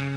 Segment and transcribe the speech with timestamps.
[0.00, 0.08] Hello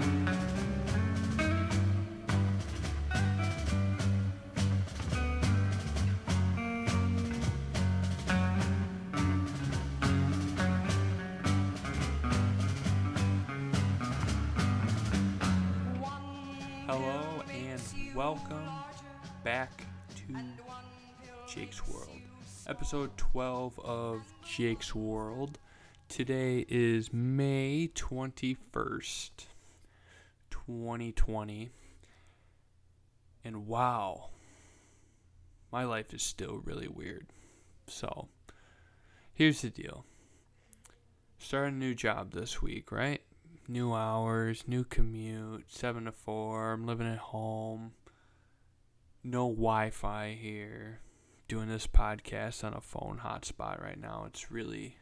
[17.52, 17.82] and
[18.16, 18.70] welcome
[19.44, 19.84] back
[20.16, 20.34] to
[21.54, 22.08] Jake's World.
[22.68, 25.60] Episode 12 of Jake's World.
[26.08, 29.32] Today is May 21st,
[30.66, 31.70] 2020.
[33.44, 34.30] And wow,
[35.72, 37.28] my life is still really weird.
[37.88, 38.30] So,
[39.34, 40.06] here's the deal.
[41.38, 43.22] start a new job this week, right?
[43.68, 46.74] new hours, new commute, 7 to 4.
[46.74, 47.94] I'm living at home.
[49.24, 51.00] No Wi Fi here.
[51.48, 54.26] Doing this podcast on a phone hotspot right now.
[54.28, 54.98] It's really,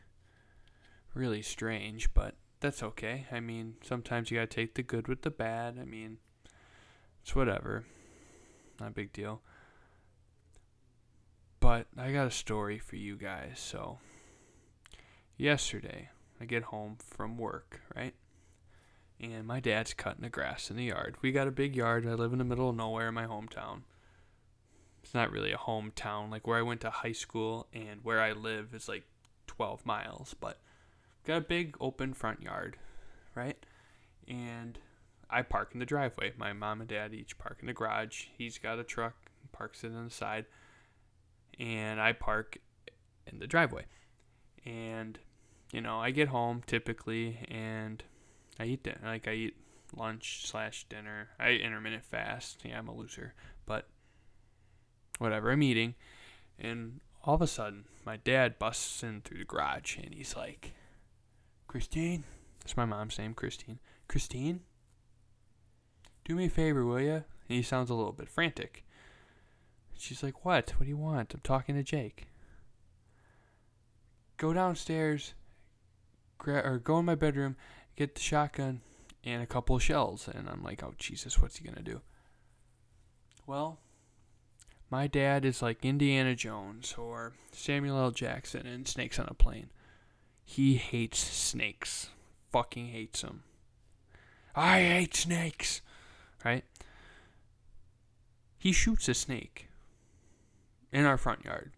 [1.14, 3.26] really strange, but that's okay.
[3.32, 5.78] I mean, sometimes you gotta take the good with the bad.
[5.80, 6.18] I mean,
[7.22, 7.86] it's whatever.
[8.80, 9.42] Not a big deal.
[11.60, 13.60] But I got a story for you guys.
[13.60, 14.00] So,
[15.38, 16.10] yesterday,
[16.40, 18.16] I get home from work, right?
[19.22, 21.16] and my dad's cutting the grass in the yard.
[21.22, 22.08] We got a big yard.
[22.08, 23.82] I live in the middle of nowhere in my hometown.
[25.04, 26.32] It's not really a hometown.
[26.32, 29.04] Like where I went to high school and where I live is like
[29.48, 30.60] 12 miles, but
[31.26, 32.78] got a big open front yard,
[33.36, 33.58] right?
[34.28, 34.78] And
[35.30, 36.34] I park in the driveway.
[36.38, 38.26] My mom and dad each park in the garage.
[38.38, 39.16] He's got a truck,
[39.52, 40.46] parks it on the side,
[41.60, 42.58] and I park
[43.28, 43.86] in the driveway.
[44.66, 45.20] And
[45.72, 48.04] you know, I get home typically and
[48.60, 49.56] I eat dinner, like I eat
[49.96, 51.30] lunch slash dinner.
[51.40, 52.62] I intermittent fast.
[52.64, 53.34] Yeah, I'm a loser,
[53.66, 53.88] but
[55.18, 55.52] whatever.
[55.52, 55.96] I'm eating,
[56.60, 60.74] and all of a sudden, my dad busts in through the garage, and he's like,
[61.72, 62.24] "Christine,"
[62.60, 63.80] that's my mom's name, Christine.
[64.08, 64.62] Christine,
[66.26, 67.14] do me a favor, will you?
[67.14, 68.86] And he sounds a little bit frantic.
[69.98, 70.72] She's like, "What?
[70.72, 72.28] What do you want?" I'm talking to Jake.
[74.38, 75.34] Go downstairs,
[76.38, 77.56] gra- or go in my bedroom
[77.96, 78.82] get the shotgun
[79.24, 80.28] and a couple of shells.
[80.28, 82.02] And I'm like, oh, Jesus, what's he going to do?
[83.46, 83.80] Well,
[84.90, 88.12] my dad is like Indiana Jones or Samuel L.
[88.12, 89.70] Jackson in Snakes on a Plane.
[90.52, 92.10] He hates snakes.
[92.52, 93.44] Fucking hates them.
[94.54, 95.82] I hate snakes.
[96.44, 96.66] Right?
[98.58, 99.70] He shoots a snake
[100.92, 101.72] in our front yard.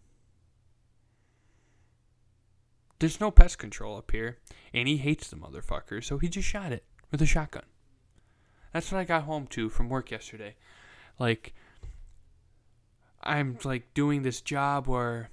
[2.98, 4.40] There's no pest control up here,
[4.74, 7.66] and he hates the motherfucker, so he just shot it with a shotgun.
[8.72, 10.56] That's what I got home to from work yesterday.
[11.20, 11.54] Like,
[13.22, 15.30] I'm like doing this job where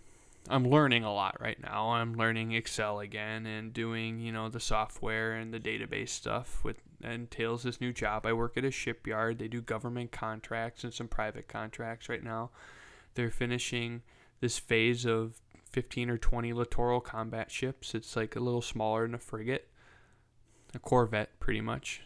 [0.49, 1.91] I'm learning a lot right now.
[1.91, 6.81] I'm learning Excel again and doing, you know, the software and the database stuff with
[7.03, 8.27] entails this new job.
[8.27, 9.39] I work at a shipyard.
[9.39, 12.51] They do government contracts and some private contracts right now.
[13.15, 14.03] They're finishing
[14.41, 15.41] this phase of
[15.71, 17.95] 15 or 20 littoral combat ships.
[17.95, 19.69] It's like a little smaller than a frigate,
[20.75, 22.03] a corvette, pretty much.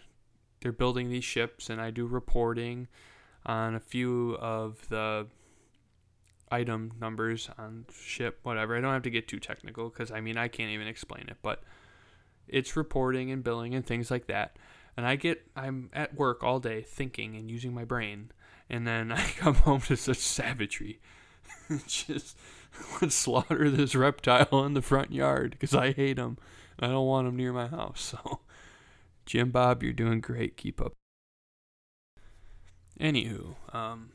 [0.60, 2.88] They're building these ships, and I do reporting
[3.46, 5.26] on a few of the
[6.50, 8.76] item numbers on ship, whatever.
[8.76, 11.36] I don't have to get too technical because I mean, I can't even explain it,
[11.42, 11.62] but
[12.48, 14.56] it's reporting and billing and things like that.
[14.96, 18.30] And I get, I'm at work all day thinking and using my brain,
[18.70, 21.00] and then I come home to such savagery.
[21.86, 22.36] just
[23.00, 26.38] let's slaughter this reptile in the front yard because I hate him.
[26.78, 28.14] I don't want him near my house.
[28.24, 28.40] So,
[29.26, 30.58] Jim Bob, you're doing great.
[30.58, 30.92] Keep up.
[33.00, 34.10] Anywho, um,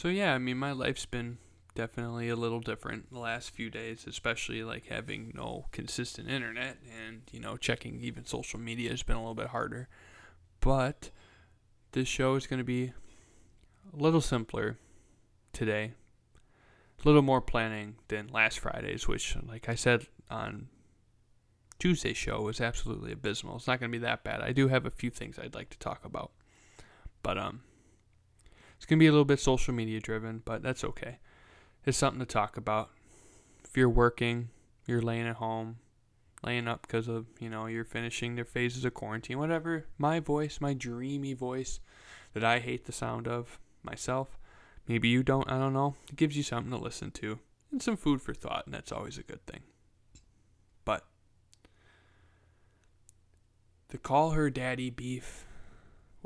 [0.00, 1.36] so yeah, I mean, my life's been
[1.74, 7.20] definitely a little different the last few days, especially like having no consistent internet and,
[7.30, 9.88] you know, checking even social media has been a little bit harder.
[10.60, 11.10] But
[11.92, 12.94] this show is going to be
[13.92, 14.78] a little simpler
[15.52, 15.92] today
[16.98, 20.68] a little more planning than last Friday's, which, like I said on
[21.78, 23.56] Tuesday's show, was absolutely abysmal.
[23.56, 24.40] It's not going to be that bad.
[24.40, 26.30] I do have a few things I'd like to talk about,
[27.22, 27.60] but um,
[28.80, 31.18] it's going to be a little bit social media driven, but that's okay.
[31.84, 32.90] It's something to talk about.
[33.64, 34.48] If you're working,
[34.86, 35.76] you're laying at home,
[36.42, 39.86] laying up because of you know you're finishing their phases of quarantine, whatever.
[39.98, 41.78] My voice, my dreamy voice,
[42.32, 44.40] that I hate the sound of myself
[44.90, 45.94] Maybe you don't, I don't know.
[46.08, 47.38] It gives you something to listen to
[47.70, 49.60] and some food for thought, and that's always a good thing.
[50.84, 51.04] But
[53.90, 55.46] the call her daddy beef,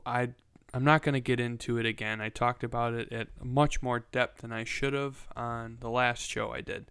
[0.06, 0.30] I
[0.75, 2.21] I'm not going to get into it again.
[2.21, 6.29] I talked about it at much more depth than I should have on the last
[6.29, 6.91] show I did.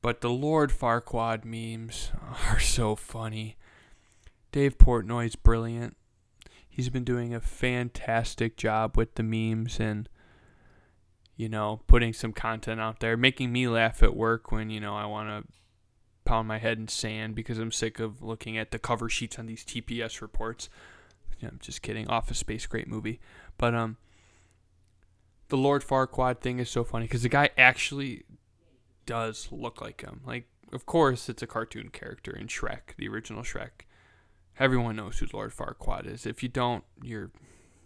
[0.00, 2.12] But the Lord Farquaad memes
[2.48, 3.56] are so funny.
[4.52, 5.96] Dave Portnoy's brilliant.
[6.68, 10.08] He's been doing a fantastic job with the memes and
[11.36, 14.94] you know, putting some content out there, making me laugh at work when, you know,
[14.94, 15.52] I want to
[16.24, 19.46] pound my head in sand because I'm sick of looking at the cover sheets on
[19.46, 20.68] these TPS reports.
[21.40, 22.08] Yeah, I'm just kidding.
[22.08, 23.20] Office Space, great movie.
[23.58, 23.96] But um,
[25.48, 28.24] the Lord Farquaad thing is so funny because the guy actually
[29.06, 30.20] does look like him.
[30.26, 33.86] Like, of course, it's a cartoon character in Shrek, the original Shrek.
[34.58, 36.26] Everyone knows who Lord Farquaad is.
[36.26, 37.30] If you don't, you're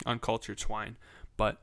[0.07, 0.97] uncultured swine.
[1.37, 1.63] But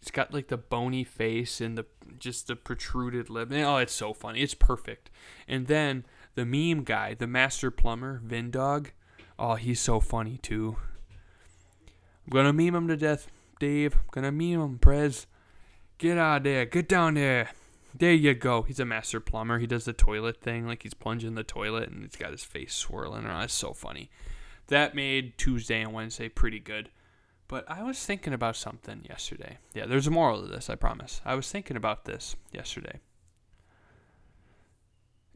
[0.00, 1.86] it's got like the bony face and the
[2.18, 3.50] just the protruded lip.
[3.52, 4.40] Oh, it's so funny.
[4.40, 5.10] It's perfect.
[5.48, 8.88] And then the meme guy, the master plumber, Vindog.
[9.38, 10.76] Oh, he's so funny too.
[12.26, 13.28] I'm gonna meme him to death,
[13.60, 13.94] Dave.
[13.94, 15.26] I'm gonna meme him, Prez.
[15.98, 16.64] Get out of there.
[16.66, 17.50] Get down there.
[17.94, 18.62] There you go.
[18.62, 19.58] He's a master plumber.
[19.58, 22.74] He does the toilet thing, like he's plunging the toilet, and he's got his face
[22.74, 23.44] swirling around.
[23.44, 24.10] It's so funny.
[24.68, 26.90] That made Tuesday and Wednesday pretty good.
[27.48, 29.58] But I was thinking about something yesterday.
[29.72, 31.20] Yeah, there's a moral to this, I promise.
[31.24, 33.00] I was thinking about this yesterday.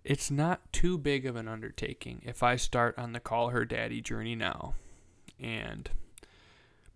[0.05, 4.00] It's not too big of an undertaking if I start on the call her daddy
[4.00, 4.75] journey now.
[5.38, 5.91] And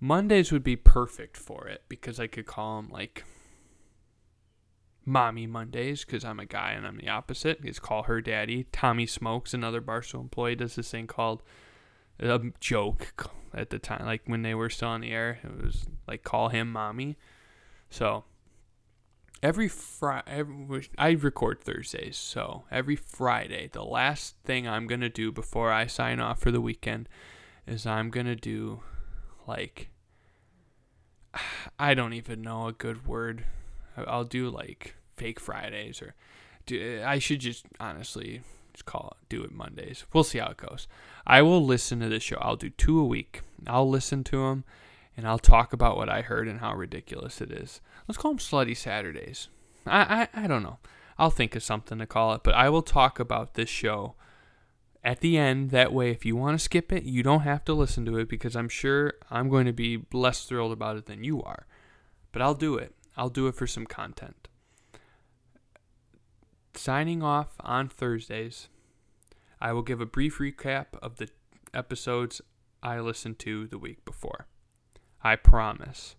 [0.01, 3.25] Mondays would be perfect for it because I could call him like
[5.05, 7.61] mommy Mondays because I'm a guy and I'm the opposite.
[7.63, 8.67] It's call her daddy.
[8.73, 11.43] Tommy Smokes, another Barstool employee, does this thing called
[12.19, 15.41] a joke at the time, like when they were still on the air.
[15.43, 17.17] It was like call him mommy.
[17.91, 18.25] So
[19.43, 20.43] every Friday,
[20.99, 26.21] I record Thursdays, so every Friday, the last thing I'm gonna do before I sign
[26.21, 27.09] off for the weekend
[27.67, 28.81] is I'm gonna do
[29.47, 29.91] like
[31.79, 33.45] I don't even know a good word.
[33.97, 36.15] I'll do like fake Fridays or
[36.67, 38.43] do, I should just honestly
[38.73, 40.05] just call it do it Mondays.
[40.13, 40.89] We'll see how it goes.
[41.27, 42.39] I will listen to this show.
[42.41, 43.43] I'll do two a week.
[43.67, 44.65] I'll listen to them
[45.17, 47.81] and I'll talk about what I heard and how ridiculous it is.
[48.07, 49.49] Let's call them Slutty Saturdays.
[49.87, 50.79] I, I, I don't know.
[51.19, 54.15] I'll think of something to call it, but I will talk about this show
[55.03, 55.71] at the end.
[55.71, 58.29] That way, if you want to skip it, you don't have to listen to it
[58.29, 61.67] because I'm sure I'm going to be less thrilled about it than you are.
[62.33, 62.95] But I'll do it.
[63.17, 64.49] I'll do it for some content.
[66.75, 68.69] Signing off on Thursdays,
[69.61, 71.29] I will give a brief recap of the
[71.73, 72.41] episodes
[72.83, 74.49] I listened to the week before.
[75.23, 76.17] I promise.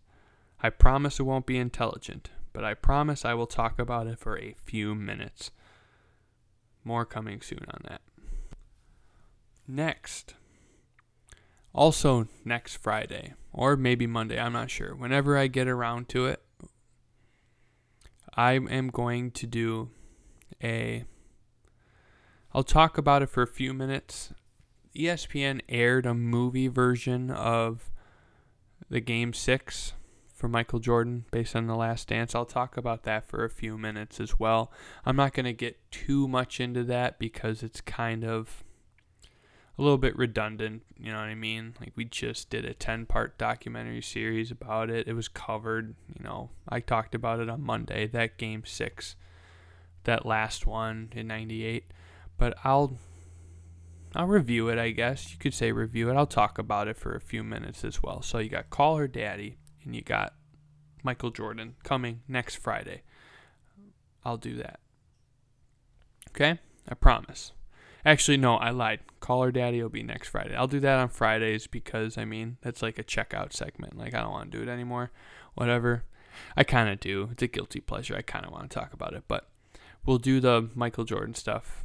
[0.66, 4.36] I promise it won't be intelligent, but I promise I will talk about it for
[4.36, 5.52] a few minutes.
[6.84, 8.02] More coming soon on that.
[9.68, 10.34] Next.
[11.72, 14.96] Also, next Friday, or maybe Monday, I'm not sure.
[14.96, 16.42] Whenever I get around to it,
[18.34, 19.92] I am going to do
[20.64, 21.06] a.
[22.56, 24.34] I'll talk about it for a few minutes.
[24.96, 27.92] ESPN aired a movie version of
[28.90, 29.94] the Game 6
[30.36, 32.36] for Michael Jordan based on The Last Dance.
[32.36, 34.72] I'll talk about that for a few minutes as well.
[35.06, 38.64] I'm not going to get too much into that because it's kind of
[39.78, 41.74] a little bit redundant, you know what I mean?
[41.80, 45.08] Like we just did a 10-part documentary series about it.
[45.08, 46.50] It was covered, you know.
[46.70, 49.15] I talked about it on Monday, that game 6
[50.06, 51.92] that last one in 98
[52.38, 52.98] but I'll
[54.15, 57.13] I'll review it I guess you could say review it I'll talk about it for
[57.13, 60.34] a few minutes as well so you got call her daddy and you got
[61.04, 63.04] Michael Jordan coming next Friday.
[64.24, 64.80] I'll do that.
[66.30, 66.60] Okay?
[66.89, 67.51] I promise.
[68.04, 69.00] Actually no I lied.
[69.20, 70.56] Call her daddy will be next Friday.
[70.56, 73.98] I'll do that on Fridays because I mean that's like a checkout segment.
[73.98, 75.12] Like I don't want to do it anymore.
[75.54, 76.04] Whatever.
[76.58, 77.30] I kind of do.
[77.32, 78.15] It's a guilty pleasure.
[78.15, 79.24] I kind of want to talk about it.
[79.27, 79.48] But
[80.06, 81.84] we'll do the Michael Jordan stuff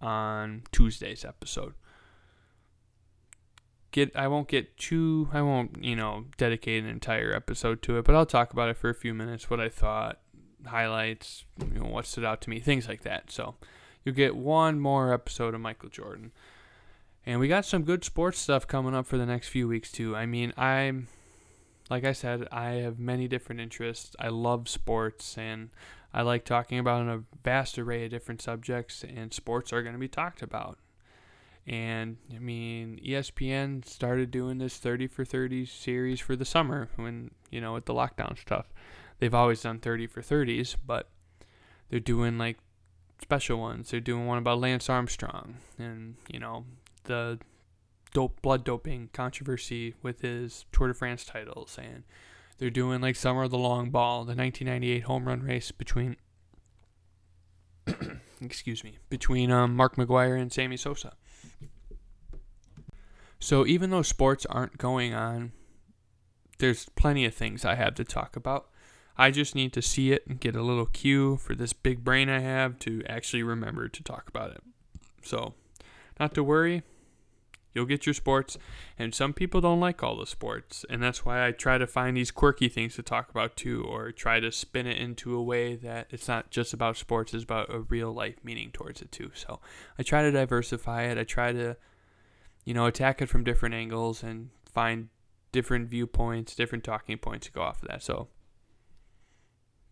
[0.00, 1.74] on Tuesday's episode.
[3.92, 8.04] Get I won't get too I won't, you know, dedicate an entire episode to it,
[8.04, 10.20] but I'll talk about it for a few minutes, what I thought,
[10.66, 13.30] highlights, you know, what stood out to me, things like that.
[13.30, 13.56] So
[14.04, 16.32] you'll get one more episode of Michael Jordan.
[17.26, 20.16] And we got some good sports stuff coming up for the next few weeks too.
[20.16, 21.08] I mean, I'm
[21.90, 24.14] like I said, I have many different interests.
[24.20, 25.70] I love sports and
[26.12, 29.98] I like talking about a vast array of different subjects, and sports are going to
[29.98, 30.78] be talked about.
[31.70, 37.30] And I mean, ESPN started doing this 30 for 30 series for the summer when,
[37.48, 38.66] you know, with the lockdown stuff.
[39.20, 41.10] They've always done 30 for 30s, but
[41.88, 42.58] they're doing like
[43.22, 43.92] special ones.
[43.92, 46.64] They're doing one about Lance Armstrong and, you know,
[47.04, 47.38] the
[48.12, 52.02] dope blood doping controversy with his Tour de France titles and
[52.58, 56.16] they're doing like Summer of the Long Ball, the 1998 home run race between,
[58.40, 61.12] excuse me, between um, Mark McGwire and Sammy Sosa.
[63.40, 65.52] So even though sports aren't going on,
[66.58, 68.68] there's plenty of things I have to talk about.
[69.16, 72.28] I just need to see it and get a little cue for this big brain
[72.28, 74.62] I have to actually remember to talk about it.
[75.22, 75.54] So,
[76.18, 76.82] not to worry,
[77.74, 78.56] you'll get your sports.
[78.98, 80.84] And some people don't like all the sports.
[80.88, 84.12] And that's why I try to find these quirky things to talk about too, or
[84.12, 87.72] try to spin it into a way that it's not just about sports, it's about
[87.72, 89.30] a real life meaning towards it too.
[89.34, 89.60] So
[89.98, 91.18] I try to diversify it.
[91.18, 91.76] I try to,
[92.70, 95.08] you know, attack it from different angles and find
[95.50, 98.00] different viewpoints, different talking points to go off of that.
[98.00, 98.28] So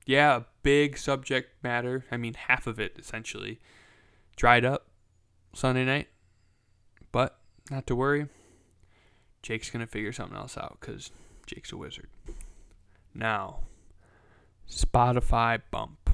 [0.06, 2.04] yeah, big subject matter.
[2.12, 3.58] I mean, half of it essentially
[4.36, 4.86] dried up
[5.52, 6.06] Sunday night.
[7.10, 8.28] But not to worry.
[9.42, 11.10] Jake's going to figure something else out because
[11.46, 12.10] Jake's a wizard.
[13.12, 13.58] Now,
[14.70, 16.10] Spotify bump.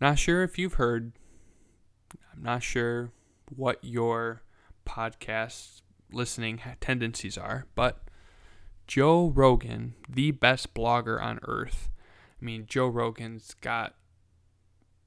[0.00, 1.14] Not sure if you've heard.
[2.32, 3.10] I'm not sure
[3.54, 4.42] what your
[4.86, 8.02] podcast listening tendencies are, but
[8.86, 11.90] Joe Rogan, the best blogger on earth.
[12.40, 13.94] I mean, Joe Rogan's got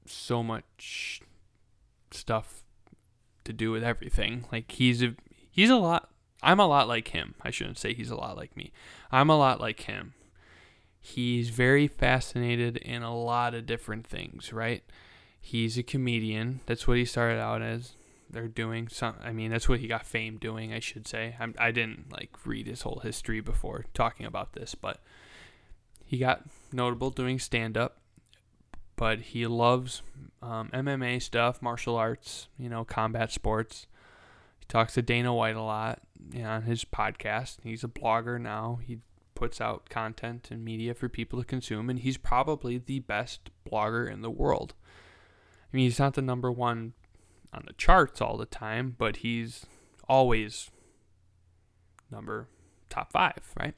[0.06, 1.20] so much
[2.10, 2.64] stuff
[3.44, 4.46] to do with everything.
[4.50, 5.14] Like he's a
[5.50, 6.10] he's a lot
[6.42, 7.34] I'm a lot like him.
[7.42, 8.72] I shouldn't say he's a lot like me.
[9.10, 10.14] I'm a lot like him.
[11.00, 14.82] He's very fascinated in a lot of different things, right?
[15.40, 16.60] He's a comedian.
[16.66, 17.92] That's what he started out as.
[18.34, 19.16] They're doing some.
[19.22, 20.72] I mean, that's what he got fame doing.
[20.72, 21.36] I should say.
[21.40, 25.00] I'm, I didn't like read his whole history before talking about this, but
[26.04, 28.00] he got notable doing stand up
[28.96, 30.02] but he loves
[30.42, 33.86] um, MMA stuff, martial arts, you know, combat sports.
[34.60, 36.00] He talks to Dana White a lot
[36.32, 37.58] you know, on his podcast.
[37.62, 38.78] He's a blogger now.
[38.82, 38.98] He
[39.34, 44.10] puts out content and media for people to consume, and he's probably the best blogger
[44.10, 44.74] in the world.
[45.72, 46.92] I mean, he's not the number one
[47.54, 49.66] on the charts all the time, but he's
[50.08, 50.70] always
[52.10, 52.48] number
[52.88, 53.74] top five, right?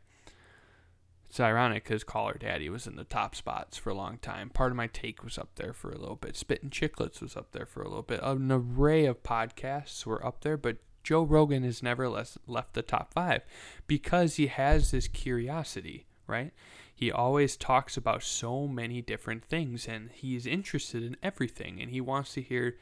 [1.29, 4.49] It's ironic because Call Her Daddy was in the top spots for a long time.
[4.49, 6.37] Pardon My Take was up there for a little bit.
[6.37, 8.21] Spittin' Chiclets was up there for a little bit.
[8.23, 13.13] An array of podcasts were up there, but Joe Rogan has never left the top
[13.13, 13.43] five
[13.87, 16.53] because he has this curiosity, right?
[16.95, 22.01] He always talks about so many different things and he's interested in everything and he
[22.01, 22.77] wants to hear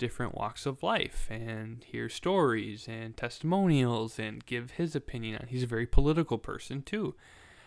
[0.00, 5.48] different walks of life and hear stories and testimonials and give his opinion on.
[5.48, 7.14] He's a very political person too.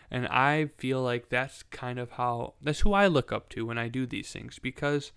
[0.09, 3.77] And I feel like that's kind of how that's who I look up to when
[3.77, 5.11] I do these things because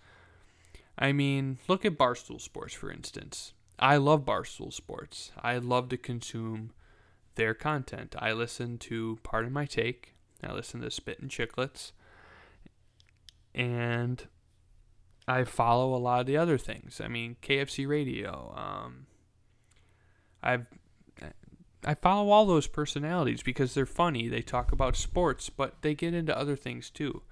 [0.98, 3.54] I mean, look at Barstool Sports for instance.
[3.78, 5.32] I love Barstool Sports.
[5.40, 6.72] I love to consume
[7.36, 8.14] their content.
[8.18, 10.14] I listen to Pardon My Take.
[10.42, 11.92] I listen to Spittin' Chiclets.
[13.54, 14.26] And
[15.28, 17.00] I follow a lot of the other things.
[17.00, 18.54] I mean, KFC Radio.
[18.56, 19.06] Um,
[20.42, 20.66] I've
[21.84, 24.28] I follow all those personalities because they're funny.
[24.28, 27.22] They talk about sports, but they get into other things too.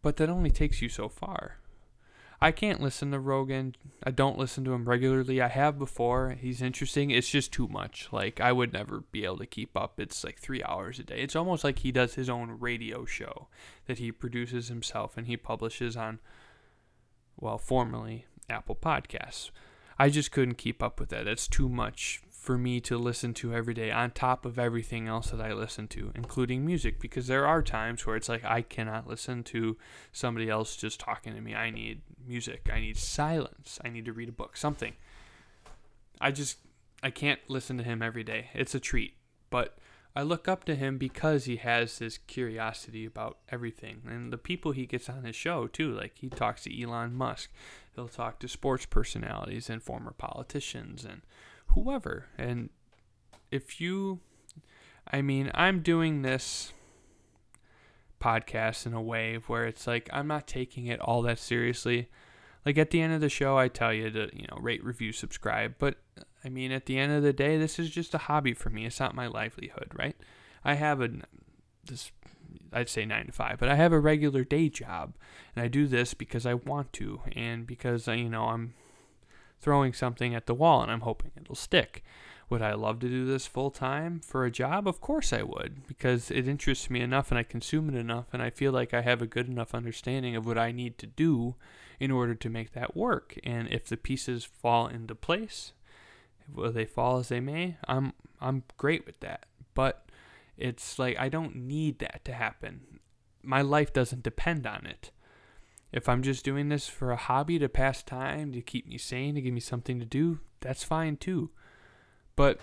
[0.00, 1.59] But that only takes you so far.
[2.42, 3.76] I can't listen to Rogan.
[4.02, 5.42] I don't listen to him regularly.
[5.42, 6.30] I have before.
[6.40, 7.10] He's interesting.
[7.10, 8.08] It's just too much.
[8.12, 10.00] Like I would never be able to keep up.
[10.00, 11.20] It's like 3 hours a day.
[11.20, 13.48] It's almost like he does his own radio show
[13.86, 16.18] that he produces himself and he publishes on
[17.38, 19.50] well, formerly Apple Podcasts.
[19.98, 21.26] I just couldn't keep up with that.
[21.26, 25.30] That's too much for me to listen to every day on top of everything else
[25.30, 29.06] that I listen to, including music, because there are times where it's like I cannot
[29.06, 29.76] listen to
[30.10, 31.54] somebody else just talking to me.
[31.54, 32.70] I need music.
[32.72, 33.78] I need silence.
[33.84, 34.94] I need to read a book, something.
[36.18, 36.56] I just
[37.02, 38.48] I can't listen to him every day.
[38.54, 39.12] It's a treat,
[39.50, 39.76] but
[40.16, 44.72] I look up to him because he has this curiosity about everything and the people
[44.72, 45.92] he gets on his show too.
[45.92, 47.50] Like he talks to Elon Musk,
[47.94, 51.20] he'll talk to sports personalities and former politicians and
[51.74, 52.26] whoever.
[52.38, 52.70] And
[53.50, 54.20] if you,
[55.10, 56.72] I mean, I'm doing this
[58.20, 62.08] podcast in a way where it's like I'm not taking it all that seriously.
[62.66, 65.12] Like at the end of the show, I tell you to, you know, rate, review,
[65.12, 65.74] subscribe.
[65.78, 65.96] But
[66.44, 68.86] I mean, at the end of the day, this is just a hobby for me.
[68.86, 70.16] It's not my livelihood, right?
[70.62, 71.08] I have a,
[71.84, 72.12] this,
[72.72, 75.14] I'd say nine to five, but I have a regular day job.
[75.56, 78.74] And I do this because I want to and because, you know, I'm
[79.60, 82.02] throwing something at the wall and I'm hoping it'll stick.
[82.48, 84.88] Would I love to do this full time for a job?
[84.88, 88.42] Of course I would, because it interests me enough and I consume it enough and
[88.42, 91.54] I feel like I have a good enough understanding of what I need to do
[92.00, 93.38] in order to make that work.
[93.44, 95.72] And if the pieces fall into place,
[96.52, 99.46] will they fall as they may, I'm I'm great with that.
[99.74, 100.06] But
[100.56, 103.00] it's like I don't need that to happen.
[103.42, 105.10] My life doesn't depend on it.
[105.92, 109.34] If I'm just doing this for a hobby to pass time, to keep me sane,
[109.34, 111.50] to give me something to do, that's fine too.
[112.36, 112.60] But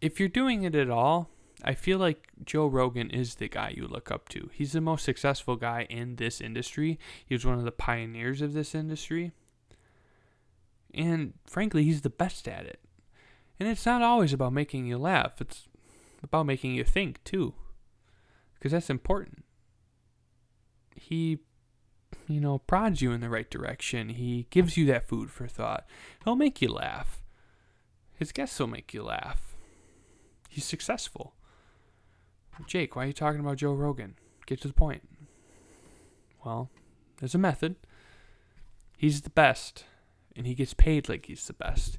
[0.00, 1.30] if you're doing it at all,
[1.64, 4.50] I feel like Joe Rogan is the guy you look up to.
[4.52, 6.98] He's the most successful guy in this industry.
[7.24, 9.32] He was one of the pioneers of this industry.
[10.92, 12.80] And frankly, he's the best at it.
[13.58, 15.68] And it's not always about making you laugh, it's
[16.22, 17.54] about making you think too.
[18.54, 19.44] Because that's important.
[20.94, 21.38] He,
[22.28, 24.10] you know, prods you in the right direction.
[24.10, 25.86] He gives you that food for thought.
[26.24, 27.22] He'll make you laugh.
[28.14, 29.56] His guests will make you laugh.
[30.48, 31.34] He's successful.
[32.66, 34.14] Jake, why are you talking about Joe Rogan?
[34.46, 35.06] Get to the point.
[36.44, 36.70] Well,
[37.18, 37.76] there's a method.
[38.96, 39.84] He's the best,
[40.34, 41.98] and he gets paid like he's the best.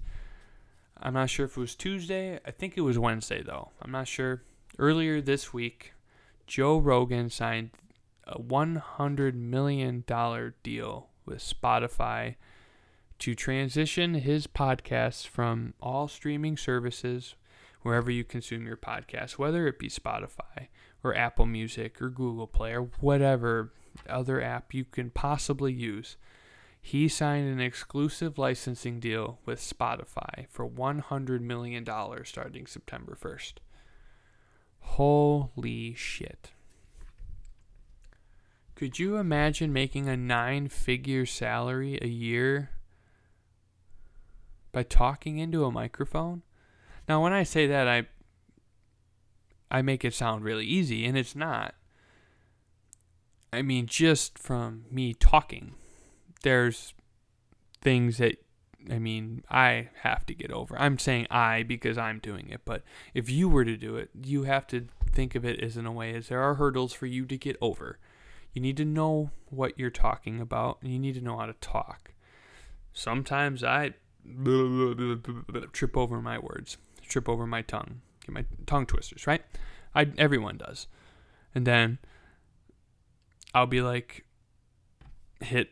[1.00, 2.40] I'm not sure if it was Tuesday.
[2.44, 3.70] I think it was Wednesday, though.
[3.82, 4.42] I'm not sure.
[4.80, 5.94] Earlier this week,
[6.48, 7.70] Joe Rogan signed
[8.28, 10.04] a $100 million
[10.64, 12.36] deal with Spotify
[13.20, 17.36] to transition his podcast from all streaming services
[17.82, 20.68] wherever you consume your podcast, whether it be Spotify
[21.04, 23.72] or Apple Music or Google Play or whatever
[24.10, 26.18] other app you can possibly use.
[26.80, 31.86] He signed an exclusive licensing deal with Spotify for $100 million
[32.24, 33.54] starting September 1st.
[34.80, 36.52] Holy shit.
[38.78, 42.70] Could you imagine making a nine figure salary a year
[44.72, 46.44] by talking into a microphone?
[47.10, 48.06] Now, when I say that, I
[49.72, 51.74] I make it sound really easy, and it's not.
[53.52, 55.74] I mean, just from me talking,
[56.44, 56.94] there's
[57.82, 58.36] things that
[58.92, 60.80] I mean, I have to get over.
[60.80, 62.84] I'm saying I because I'm doing it, but
[63.16, 65.92] if you were to do it, you have to think of it as in a
[65.92, 67.98] way as there are hurdles for you to get over.
[68.54, 71.54] You need to know what you're talking about, and you need to know how to
[71.54, 72.14] talk.
[72.94, 73.94] Sometimes I
[75.72, 79.42] trip over my words trip over my tongue, get my tongue twisters, right?
[79.96, 80.88] I everyone does.
[81.56, 81.98] And then
[83.54, 84.26] I'll be like
[85.42, 85.72] hit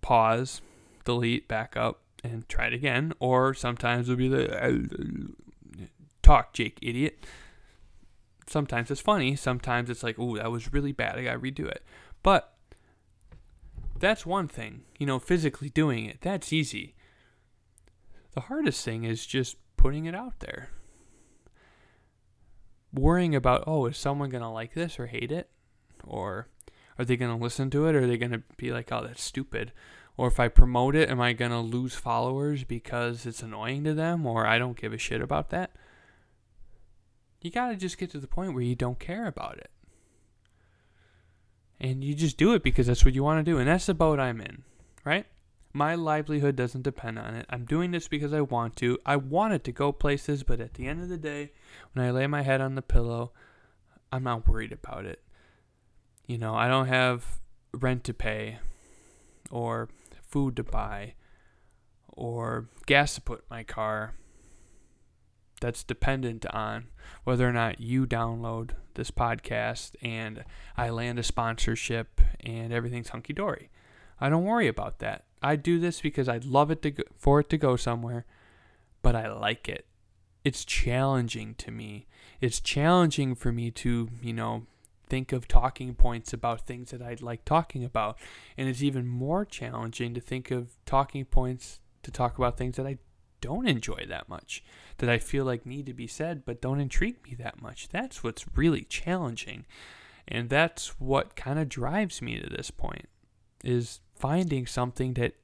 [0.00, 0.62] pause,
[1.04, 5.34] delete, back up and try it again or sometimes it'll be the
[6.22, 7.26] talk Jake idiot.
[8.50, 11.16] Sometimes it's funny, sometimes it's like, "Oh, that was really bad.
[11.16, 11.84] I got to redo it."
[12.22, 12.52] But
[14.00, 16.22] that's one thing, you know, physically doing it.
[16.22, 16.94] That's easy.
[18.32, 20.70] The hardest thing is just putting it out there.
[22.92, 25.48] Worrying about, oh, is someone going to like this or hate it?
[26.02, 26.48] Or
[26.98, 27.94] are they going to listen to it?
[27.94, 29.72] Or are they going to be like, oh, that's stupid?
[30.16, 33.94] Or if I promote it, am I going to lose followers because it's annoying to
[33.94, 35.72] them or I don't give a shit about that?
[37.40, 39.70] You got to just get to the point where you don't care about it.
[41.80, 43.58] And you just do it because that's what you want to do.
[43.58, 44.64] And that's the boat I'm in,
[45.04, 45.26] right?
[45.72, 47.46] My livelihood doesn't depend on it.
[47.48, 48.98] I'm doing this because I want to.
[49.06, 51.52] I want it to go places, but at the end of the day,
[51.92, 53.32] when I lay my head on the pillow,
[54.12, 55.22] I'm not worried about it.
[56.26, 57.40] You know, I don't have
[57.72, 58.58] rent to pay
[59.50, 59.88] or
[60.20, 61.14] food to buy
[62.08, 64.14] or gas to put in my car
[65.60, 66.88] that's dependent on
[67.24, 70.44] whether or not you download this podcast and
[70.76, 73.70] I land a sponsorship and everything's hunky dory.
[74.20, 75.24] I don't worry about that.
[75.42, 78.26] I do this because I'd love it to go, for it to go somewhere,
[79.02, 79.86] but I like it.
[80.44, 82.06] It's challenging to me.
[82.40, 84.66] It's challenging for me to, you know,
[85.08, 88.18] think of talking points about things that I'd like talking about.
[88.56, 92.86] And it's even more challenging to think of talking points to talk about things that
[92.86, 92.98] I
[93.40, 94.62] don't enjoy that much,
[94.98, 97.88] that I feel like need to be said but don't intrigue me that much.
[97.88, 99.64] That's what's really challenging.
[100.28, 103.08] And that's what kind of drives me to this point
[103.64, 105.34] is finding something that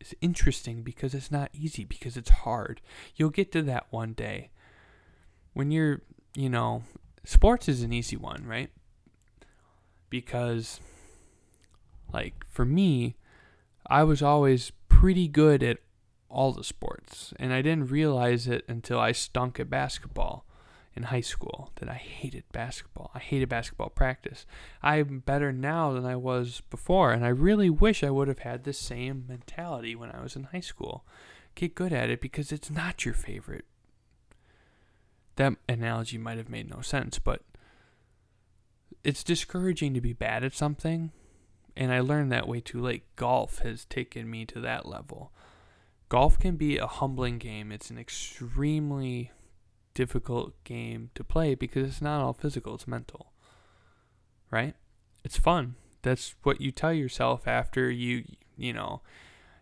[0.00, 2.80] is interesting because it's not easy, because it's hard.
[3.14, 4.50] You'll get to that one day.
[5.52, 6.02] When you're,
[6.34, 6.82] you know,
[7.24, 8.70] sports is an easy one, right?
[10.10, 10.80] Because,
[12.12, 13.16] like, for me,
[13.86, 15.78] I was always pretty good at
[16.32, 20.44] all the sports, and I didn't realize it until I stunk at basketball
[20.94, 23.10] in high school that I hated basketball.
[23.14, 24.44] I hated basketball practice.
[24.82, 28.64] I'm better now than I was before, and I really wish I would have had
[28.64, 31.04] the same mentality when I was in high school.
[31.54, 33.64] Get good at it because it's not your favorite.
[35.36, 37.42] That analogy might have made no sense, but
[39.02, 41.10] it's discouraging to be bad at something,
[41.76, 43.04] and I learned that way too late.
[43.16, 45.32] Golf has taken me to that level.
[46.12, 47.72] Golf can be a humbling game.
[47.72, 49.30] It's an extremely
[49.94, 53.32] difficult game to play because it's not all physical, it's mental.
[54.50, 54.74] Right?
[55.24, 55.76] It's fun.
[56.02, 58.24] That's what you tell yourself after you,
[58.58, 59.00] you know,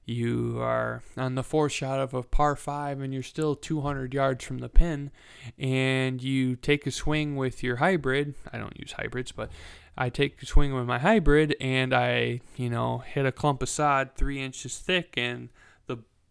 [0.04, 4.44] you are on the fourth shot of a par five and you're still 200 yards
[4.44, 5.12] from the pin
[5.56, 9.50] and you take a swing with your hybrid i don't use hybrids but
[9.96, 13.68] i take a swing with my hybrid and i you know hit a clump of
[13.68, 15.50] sod three inches thick and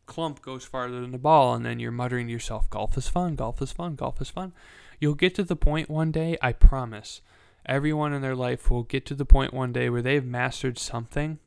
[0.10, 3.36] clump goes farther than the ball and then you're muttering to yourself golf is fun
[3.36, 4.52] golf is fun golf is fun
[5.00, 7.22] you'll get to the point one day i promise
[7.65, 11.39] everyone in their life will get to the point one day where they've mastered something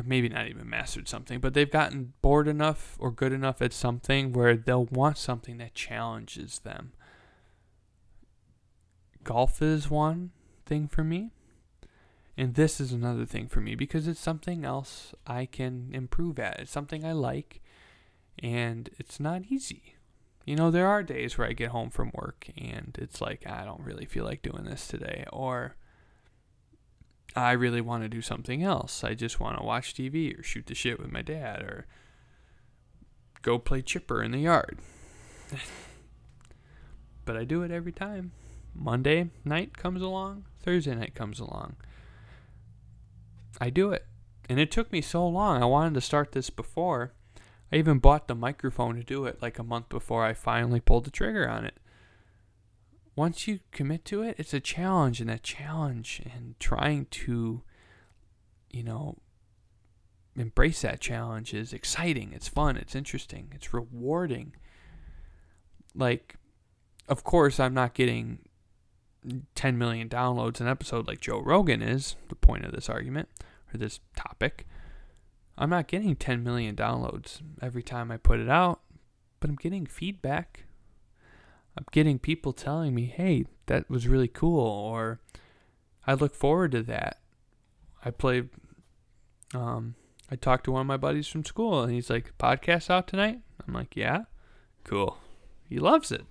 [0.00, 3.74] or maybe not even mastered something, but they've gotten bored enough or good enough at
[3.74, 6.92] something where they'll want something that challenges them.
[9.22, 10.30] Golf is one
[10.64, 11.32] thing for me.
[12.40, 16.58] And this is another thing for me because it's something else I can improve at.
[16.58, 17.60] It's something I like
[18.42, 19.96] and it's not easy.
[20.46, 23.66] You know, there are days where I get home from work and it's like, I
[23.66, 25.26] don't really feel like doing this today.
[25.30, 25.76] Or
[27.36, 29.04] I really want to do something else.
[29.04, 31.86] I just want to watch TV or shoot the shit with my dad or
[33.42, 34.78] go play chipper in the yard.
[37.26, 38.32] but I do it every time.
[38.74, 41.76] Monday night comes along, Thursday night comes along.
[43.60, 44.06] I do it.
[44.48, 45.62] And it took me so long.
[45.62, 47.12] I wanted to start this before.
[47.72, 51.04] I even bought the microphone to do it like a month before I finally pulled
[51.04, 51.78] the trigger on it
[53.20, 57.62] once you commit to it, it's a challenge, and that challenge and trying to,
[58.70, 59.18] you know,
[60.36, 62.32] embrace that challenge is exciting.
[62.32, 62.78] It's fun.
[62.78, 63.52] It's interesting.
[63.54, 64.54] It's rewarding.
[65.94, 66.36] Like,
[67.08, 68.38] of course, I'm not getting
[69.54, 73.28] 10 million downloads an episode like Joe Rogan is, the point of this argument
[73.72, 74.66] or this topic.
[75.58, 78.80] I'm not getting 10 million downloads every time I put it out,
[79.40, 80.64] but I'm getting feedback
[81.76, 85.20] I'm getting people telling me, hey, that was really cool, or
[86.06, 87.20] I look forward to that.
[88.04, 88.48] I played,
[89.54, 89.94] um,
[90.30, 93.40] I talked to one of my buddies from school, and he's like, podcast out tonight?
[93.66, 94.24] I'm like, yeah,
[94.84, 95.18] cool.
[95.68, 96.24] He loves it.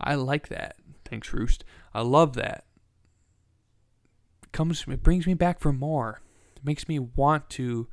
[0.00, 0.76] I like that.
[1.04, 1.64] Thanks, Roost.
[1.92, 2.64] I love that.
[4.54, 6.22] Comes, it brings me back for more.
[6.56, 7.88] It makes me want to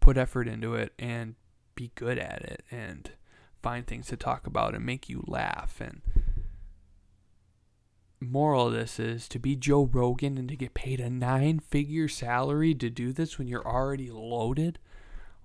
[0.00, 1.36] put effort into it and
[1.74, 3.12] be good at it and
[3.62, 6.02] find things to talk about and make you laugh and
[8.20, 12.08] moral of this is to be Joe Rogan and to get paid a nine figure
[12.08, 14.78] salary to do this when you're already loaded.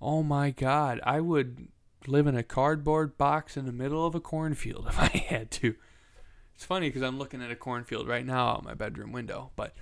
[0.02, 1.70] Oh my god, I would
[2.08, 5.76] live in a cardboard box in the middle of a cornfield if I had to.
[6.54, 9.76] It's funny because I'm looking at a cornfield right now out my bedroom window, but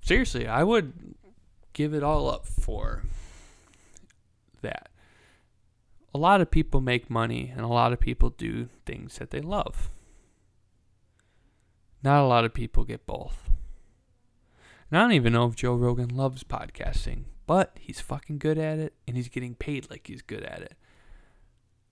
[0.00, 1.14] seriously, I would
[1.72, 3.02] give it all up for
[4.62, 4.90] that
[6.14, 9.40] a lot of people make money and a lot of people do things that they
[9.40, 9.90] love.
[12.02, 13.50] Not a lot of people get both.
[14.90, 18.78] And I don't even know if Joe Rogan loves podcasting, but he's fucking good at
[18.78, 20.74] it and he's getting paid like he's good at it.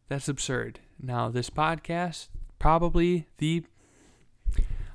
[0.09, 0.81] That's absurd.
[1.01, 3.64] Now, this podcast, probably the,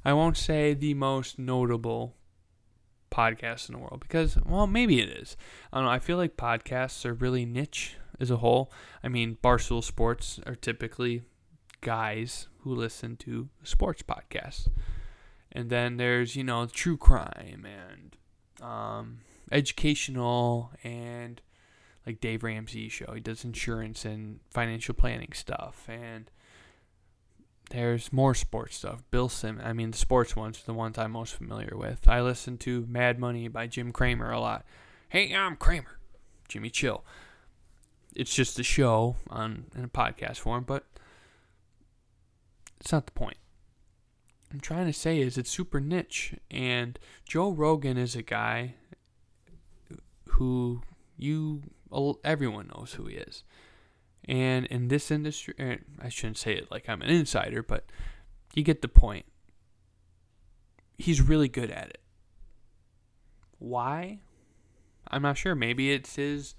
[0.03, 2.15] I won't say the most notable
[3.13, 5.37] podcast in the world because, well, maybe it is.
[5.71, 5.91] I don't know.
[5.91, 8.71] I feel like podcasts are really niche as a whole.
[9.03, 11.23] I mean, Barstool Sports are typically
[11.81, 14.67] guys who listen to sports podcasts.
[15.51, 18.17] And then there's, you know, true crime and
[18.65, 19.19] um,
[19.51, 21.41] educational and
[22.07, 23.13] like Dave Ramsey show.
[23.13, 25.87] He does insurance and financial planning stuff.
[25.87, 26.31] And
[27.73, 29.03] there's more sports stuff.
[29.11, 29.59] Bill Sim.
[29.63, 32.07] I mean, the sports ones are the ones I'm most familiar with.
[32.07, 34.65] I listen to Mad Money by Jim Cramer a lot.
[35.09, 35.99] Hey, I'm Cramer.
[36.47, 37.03] Jimmy Chill
[38.15, 40.85] it's just a show on in a podcast form, but
[42.79, 43.37] it's not the point.
[44.51, 48.75] I'm trying to say is it's super niche, and Joe Rogan is a guy
[50.29, 50.81] who
[51.17, 51.63] you
[52.23, 53.43] everyone knows who he is,
[54.27, 57.85] and in this industry, er, I shouldn't say it like I'm an insider, but
[58.53, 59.25] you get the point.
[60.97, 62.01] He's really good at it.
[63.59, 64.19] Why?
[65.09, 65.55] I'm not sure.
[65.55, 66.55] Maybe it's his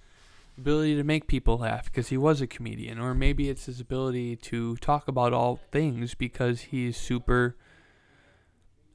[0.59, 4.37] ability to make people laugh because he was a comedian, or maybe it's his ability
[4.37, 7.57] to talk about all things because he's super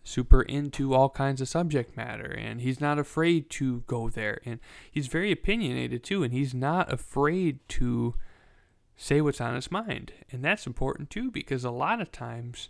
[0.01, 4.59] super into all kinds of subject matter and he's not afraid to go there and
[4.91, 8.15] he's very opinionated too and he's not afraid to
[9.01, 12.67] say what's on his mind and that's important too because a lot of times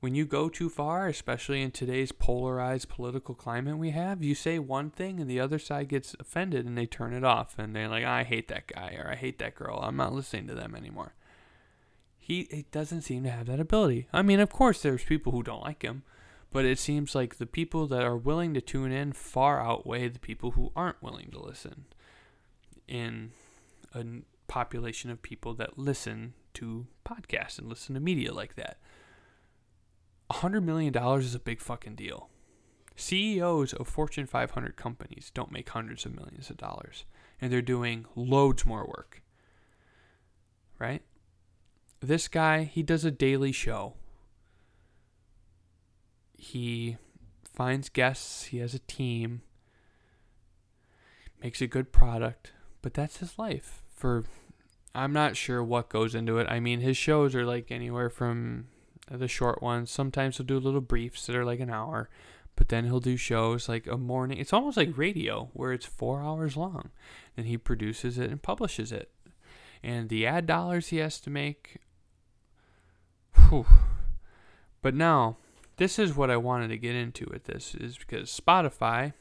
[0.00, 4.58] when you go too far, especially in today's polarized political climate we have, you say
[4.58, 7.88] one thing and the other side gets offended and they turn it off and they're
[7.88, 9.80] like, I hate that guy or I hate that girl.
[9.82, 11.14] I'm not listening to them anymore.
[12.16, 14.06] He it doesn't seem to have that ability.
[14.12, 16.04] I mean, of course there's people who don't like him,
[16.52, 20.20] But it seems like the people that are willing to tune in far outweigh the
[20.20, 21.86] people who aren't willing to listen
[22.86, 23.32] in
[23.92, 24.04] a
[24.46, 28.78] population of people that listen to podcasts and listen to media like that.
[30.30, 32.30] $100 million is a big fucking deal.
[32.96, 37.04] CEOs of Fortune 500 companies don't make hundreds of millions of dollars,
[37.40, 39.22] and they're doing loads more work.
[40.78, 41.02] Right?
[42.00, 43.94] This guy, he does a daily show.
[46.38, 46.96] He
[47.54, 49.42] finds guests, he has a team,
[51.42, 54.24] makes a good product, but that's his life for
[54.94, 56.46] I'm not sure what goes into it.
[56.48, 58.68] I mean, his shows are like anywhere from
[59.10, 59.90] the short ones.
[59.90, 62.08] Sometimes he'll do little briefs that are like an hour,
[62.54, 64.38] but then he'll do shows like a morning.
[64.38, 66.90] It's almost like radio where it's four hours long.
[67.36, 69.10] And he produces it and publishes it.
[69.82, 71.78] And the ad dollars he has to make.
[73.48, 73.66] Whew.
[74.82, 75.36] But now,
[75.78, 79.14] this is what I wanted to get into with this is because Spotify,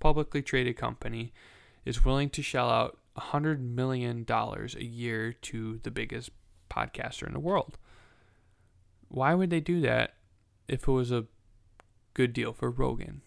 [0.00, 1.32] publicly traded company,
[1.84, 6.30] is willing to shell out $100 million a year to the biggest
[6.70, 7.78] podcaster in the world.
[9.08, 10.14] Why would they do that
[10.66, 11.26] if it was a
[12.14, 13.22] good deal for Rogan?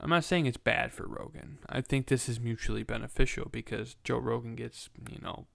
[0.00, 1.58] I'm not saying it's bad for Rogan.
[1.68, 5.46] I think this is mutually beneficial because Joe Rogan gets, you know,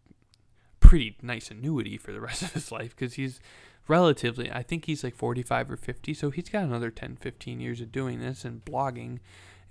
[0.80, 3.40] pretty nice annuity for the rest of his life because he's
[3.88, 7.80] relatively, I think he's like 45 or 50, so he's got another 10, 15 years
[7.82, 9.20] of doing this and blogging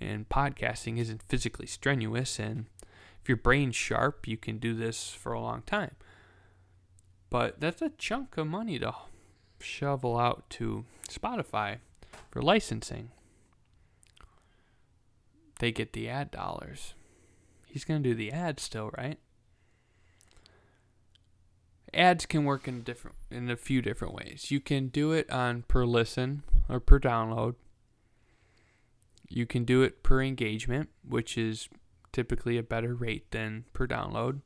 [0.01, 2.65] and podcasting isn't physically strenuous and
[3.23, 5.95] if your brain's sharp, you can do this for a long time.
[7.29, 8.93] But that's a chunk of money to
[9.61, 11.77] shovel out to Spotify
[12.29, 13.11] for licensing.
[15.59, 16.95] They get the ad dollars.
[17.65, 19.17] He's going to do the ads still, right?
[21.93, 24.51] Ads can work in different in a few different ways.
[24.51, 27.55] You can do it on per listen or per download.
[29.29, 31.69] You can do it per engagement, which is
[32.13, 34.41] typically a better rate than per download.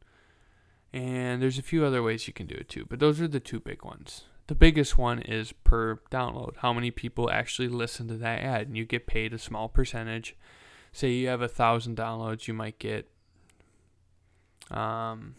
[0.92, 3.40] And there's a few other ways you can do it too, but those are the
[3.40, 4.24] two big ones.
[4.48, 6.56] The biggest one is per download.
[6.58, 8.68] How many people actually listen to that ad?
[8.68, 10.36] And you get paid a small percentage.
[10.94, 13.10] Say you have a thousand downloads, you might get
[14.72, 15.36] um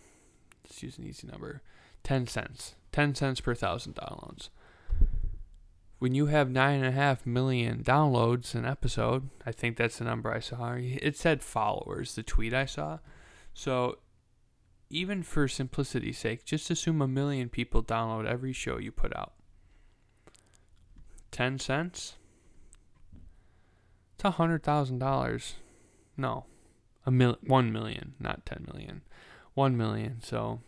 [0.65, 1.63] let's use an easy number.
[2.05, 2.77] Ten cents.
[2.93, 4.51] Ten cents per thousand downloads
[5.99, 10.05] when you have nine and a half million downloads an episode, I think that's the
[10.05, 10.75] number I saw.
[10.77, 12.99] It said followers, the tweet I saw.
[13.53, 13.99] So
[14.91, 19.33] even for simplicity's sake, just assume a million people download every show you put out.
[21.33, 22.15] 10 cents?
[24.15, 25.55] It's a hundred thousand dollars.
[26.17, 26.47] No,
[27.07, 29.03] a mil, one million, not 10 million.
[29.55, 30.21] 1 million.
[30.23, 30.61] So,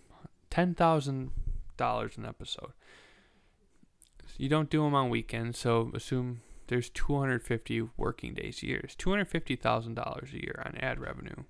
[0.50, 1.30] ten thousand
[1.76, 2.72] dollars an episode.
[4.40, 8.80] You don't do them on weekends, so assume there's 250 working days a year.
[8.82, 11.44] It's $250,000 a year on ad revenue.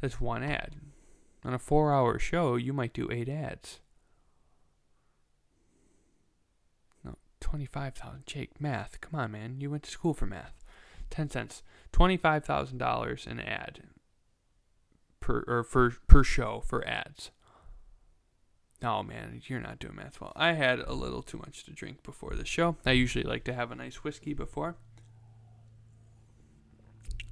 [0.00, 0.76] That's one ad.
[1.44, 3.80] On a four hour show, you might do eight ads.
[7.04, 8.26] No, 25,000.
[8.26, 9.00] Jake, math.
[9.00, 9.60] Come on, man.
[9.60, 10.62] You went to school for math.
[11.10, 11.64] 10 cents.
[11.92, 13.82] $25,000 an ad
[15.18, 17.32] per or for per show for ads.
[18.82, 20.32] Oh man, you're not doing math well.
[20.34, 22.76] I had a little too much to drink before the show.
[22.86, 24.76] I usually like to have a nice whiskey before.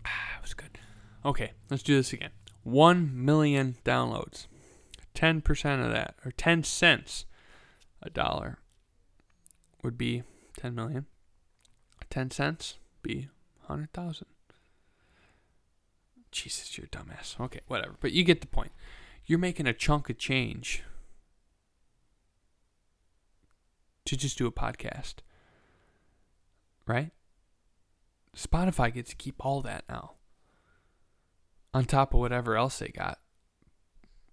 [0.05, 0.79] Ah, it was good.
[1.25, 2.31] Okay, let's do this again.
[2.65, 4.47] 1 million downloads.
[5.15, 7.25] 10% of that, or 10 cents
[8.03, 8.59] a dollar,
[9.83, 10.23] would be
[10.59, 11.07] 10 million.
[12.11, 13.29] 10 cents be
[13.67, 14.27] 100,000.
[16.31, 17.41] Jesus, you're a dumbass.
[17.41, 17.97] Okay, whatever.
[18.01, 18.71] But you get the point.
[19.25, 20.85] You're making a chunk of change
[24.09, 25.17] to just do a podcast.
[26.87, 27.11] Right?
[28.37, 30.13] Spotify gets to keep all that now.
[31.75, 33.19] On top of whatever else they got.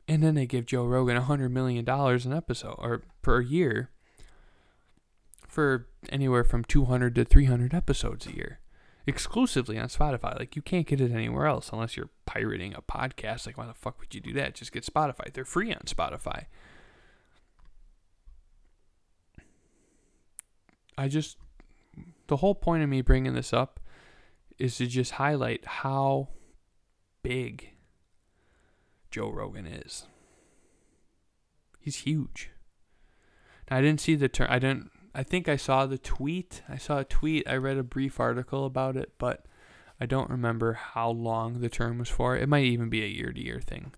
[0.08, 3.90] And then they give Joe Rogan $100 million an episode or per year
[5.48, 8.60] for anywhere from 200 to 300 episodes a year
[9.08, 10.38] exclusively on Spotify.
[10.38, 13.46] Like you can't get it anywhere else unless you're pirating a podcast.
[13.46, 14.56] Like why the fuck would you do that?
[14.56, 15.32] Just get Spotify.
[15.34, 16.46] They're free on Spotify.
[20.98, 21.38] I just
[22.28, 23.80] the whole point of me bringing this up
[24.58, 26.30] is to just highlight how
[27.22, 27.72] big
[29.12, 30.08] Joe Rogan is.
[31.80, 32.50] He's huge.
[33.70, 34.48] Now, I didn't see the term.
[34.50, 34.92] I didn't.
[35.14, 36.62] I think I saw the tweet.
[36.68, 37.48] I saw a tweet.
[37.48, 39.46] I read a brief article about it, but
[40.00, 42.36] I don't remember how long the term was for.
[42.36, 43.94] It might even be a year to year thing.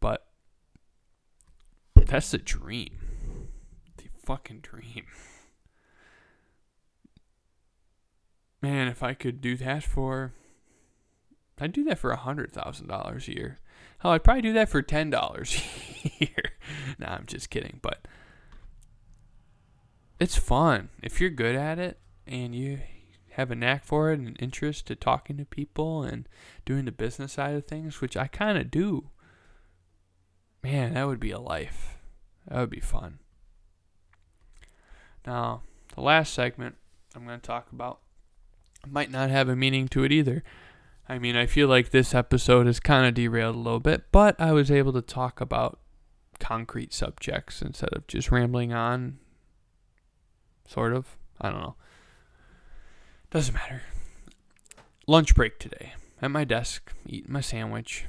[0.00, 0.26] But
[1.94, 3.48] that's the dream.
[3.96, 5.06] The fucking dream.
[8.62, 10.32] Man, if I could do that for,
[11.60, 13.58] I'd do that for a hundred thousand dollars a year.
[13.98, 15.60] Hell, I'd probably do that for ten dollars
[16.04, 16.52] a year.
[16.98, 18.06] nah, I'm just kidding, but
[20.18, 22.80] it's fun if you're good at it and you
[23.36, 26.26] have a knack for it and an interest to talking to people and
[26.64, 29.10] doing the business side of things, which I kind of do.
[30.62, 31.98] Man, that would be a life.
[32.48, 33.18] That would be fun.
[35.26, 35.62] Now,
[35.94, 36.76] the last segment
[37.14, 38.00] I'm going to talk about
[38.86, 40.42] might not have a meaning to it either.
[41.08, 44.40] I mean, I feel like this episode is kind of derailed a little bit, but
[44.40, 45.78] I was able to talk about
[46.40, 49.18] concrete subjects instead of just rambling on.
[50.66, 51.16] Sort of.
[51.40, 51.76] I don't know.
[53.30, 53.82] Doesn't matter.
[55.06, 55.92] Lunch break today.
[56.20, 58.06] At my desk, eating my sandwich,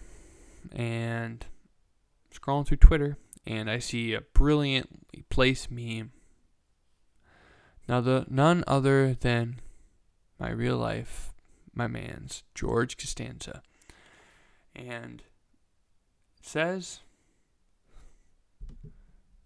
[0.74, 1.46] and
[2.34, 6.12] scrolling through Twitter, and I see a brilliantly placed meme.
[7.88, 9.60] Now, the none other than
[10.40, 11.34] my real life,
[11.74, 13.62] my man's George Costanza,
[14.76, 15.24] and
[16.42, 17.00] says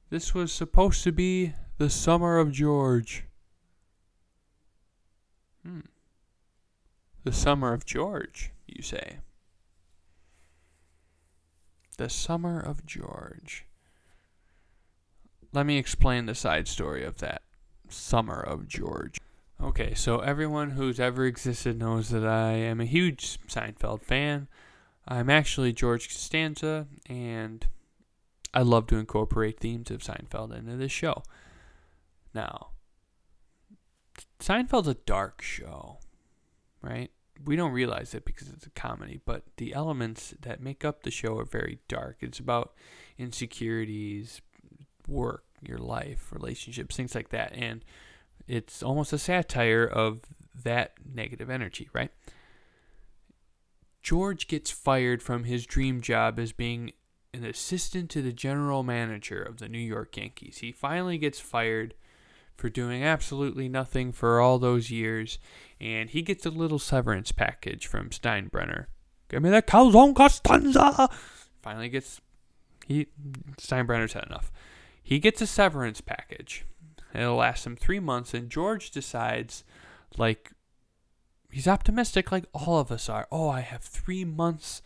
[0.09, 3.23] this was supposed to be the summer of George.
[5.63, 5.81] Hmm.
[7.23, 9.17] The Summer of George, you say?
[11.97, 13.65] The Summer of George.
[15.53, 17.43] Let me explain the side story of that
[17.89, 19.19] Summer of George.
[19.63, 24.47] Okay, so everyone who's ever existed knows that I am a huge Seinfeld fan.
[25.07, 27.67] I'm actually George Costanza, and
[28.55, 31.21] I love to incorporate themes of Seinfeld into this show.
[32.33, 32.69] Now,
[34.39, 35.99] Seinfeld's a dark show,
[36.81, 37.11] right?
[37.45, 41.11] We don't realize it because it's a comedy, but the elements that make up the
[41.11, 42.17] show are very dark.
[42.21, 42.73] It's about
[43.15, 44.41] insecurities,
[45.07, 47.53] work, your life, relationships, things like that.
[47.53, 47.85] And
[48.51, 50.19] it's almost a satire of
[50.63, 52.11] that negative energy, right?
[54.03, 56.91] George gets fired from his dream job as being
[57.33, 60.57] an assistant to the general manager of the New York Yankees.
[60.57, 61.93] He finally gets fired
[62.57, 65.39] for doing absolutely nothing for all those years,
[65.79, 68.87] and he gets a little severance package from Steinbrenner.
[69.29, 71.09] Give me that calzone Costanza!
[71.61, 72.19] Finally gets
[72.85, 73.07] he
[73.57, 74.51] Steinbrenner's had enough.
[75.01, 76.65] He gets a severance package.
[77.13, 79.63] It'll last him three months, and George decides,
[80.17, 80.51] like,
[81.51, 83.27] he's optimistic, like all of us are.
[83.31, 84.81] Oh, I have three months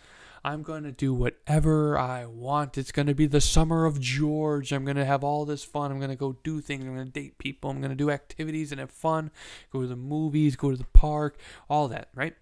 [0.45, 2.77] I'm going to do whatever I want.
[2.77, 4.71] It's going to be the summer of George.
[4.71, 5.91] I'm going to have all this fun.
[5.91, 6.85] I'm going to go do things.
[6.85, 7.71] I'm going to date people.
[7.71, 9.31] I'm going to do activities and have fun.
[9.71, 12.35] Go to the movies, go to the park, all that, right?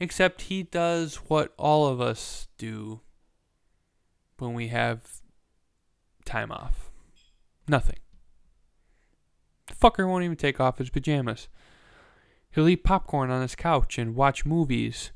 [0.00, 3.02] Except he does what all of us do
[4.38, 5.20] when we have
[6.24, 6.90] time off
[7.68, 8.01] nothing.
[9.68, 11.48] The fucker won't even take off his pajamas.
[12.50, 15.12] He'll eat popcorn on his couch and watch movies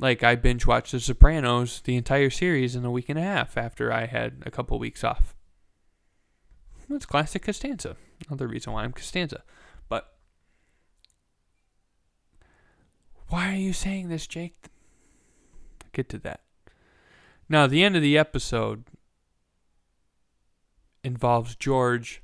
[0.00, 3.56] like I binge watched The Sopranos, the entire series, in a week and a half
[3.56, 5.34] after I had a couple weeks off.
[6.88, 7.96] That's classic Costanza.
[8.28, 9.42] Another reason why I'm Costanza.
[9.88, 10.12] But
[13.28, 14.66] why are you saying this, Jake?
[15.92, 16.40] Get to that.
[17.48, 18.84] Now, the end of the episode
[21.04, 22.22] involves George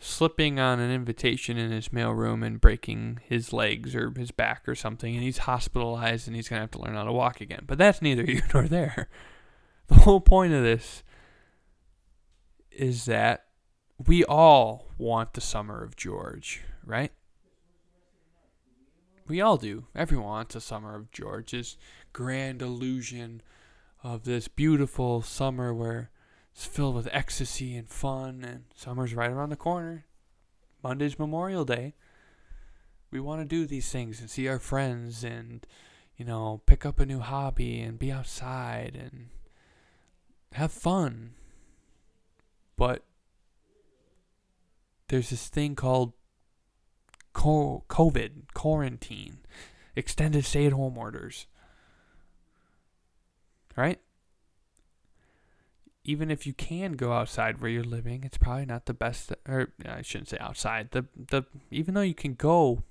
[0.00, 4.74] slipping on an invitation in his mailroom and breaking his legs or his back or
[4.74, 7.64] something, and he's hospitalized and he's going to have to learn how to walk again.
[7.66, 9.08] But that's neither here nor there.
[9.88, 11.02] The whole point of this
[12.70, 13.46] is that
[14.06, 17.12] we all want the summer of George, right?
[19.26, 19.86] We all do.
[19.94, 21.50] Everyone wants a summer of George.
[21.50, 21.76] This
[22.12, 23.42] grand illusion
[24.02, 26.10] of this beautiful summer where
[26.58, 30.06] it's filled with ecstasy and fun, and summer's right around the corner.
[30.82, 31.94] Monday's Memorial Day.
[33.12, 35.64] We want to do these things and see our friends and,
[36.16, 39.28] you know, pick up a new hobby and be outside and
[40.54, 41.34] have fun.
[42.76, 43.04] But
[45.06, 46.12] there's this thing called
[47.34, 49.38] COVID, quarantine,
[49.94, 51.46] extended stay at home orders.
[53.76, 54.00] Right?
[56.08, 59.30] Even if you can go outside where you're living, it's probably not the best.
[59.46, 60.92] Or I shouldn't say outside.
[60.92, 62.82] The the even though you can go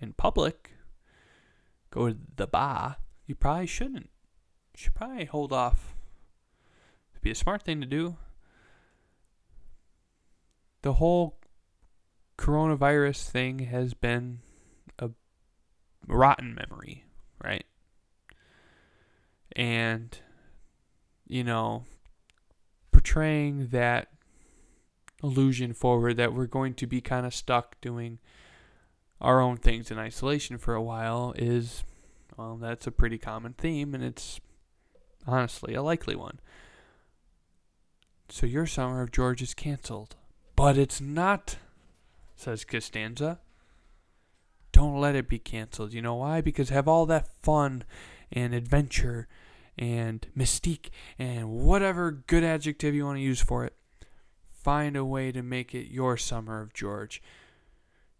[0.00, 0.72] in public,
[1.92, 2.96] go to the bar,
[3.26, 4.10] you probably shouldn't.
[4.74, 5.94] You should probably hold off.
[7.12, 8.16] It'd be a smart thing to do.
[10.82, 11.38] The whole
[12.36, 14.40] coronavirus thing has been
[14.98, 15.10] a
[16.08, 17.04] rotten memory,
[17.40, 17.66] right?
[19.54, 20.18] And
[21.28, 21.84] you know,
[23.06, 24.08] portraying that
[25.22, 28.18] illusion forward that we're going to be kind of stuck doing
[29.20, 31.84] our own things in isolation for a while is,
[32.36, 34.40] well, that's a pretty common theme, and it's
[35.24, 36.40] honestly a likely one.
[38.28, 40.16] So your summer of George is canceled.
[40.56, 41.58] But it's not,
[42.34, 43.38] says Costanza.
[44.72, 45.92] Don't let it be canceled.
[45.94, 46.40] You know why?
[46.40, 47.84] Because have all that fun
[48.32, 49.28] and adventure
[49.78, 53.74] and mystique and whatever good adjective you want to use for it.
[54.50, 57.22] Find a way to make it your summer of George.